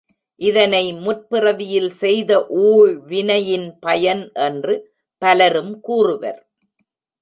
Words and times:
இதனை 0.41 0.85
முற்பிறவியில் 1.03 1.91
செய்த 1.99 2.31
ஊழ் 2.63 2.93
வினையின் 3.05 3.69
பயன் 3.79 4.23
என்று 4.47 4.75
பலரும் 5.21 5.73
கூறுவர். 5.81 6.41